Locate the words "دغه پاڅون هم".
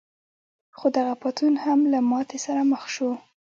0.97-1.79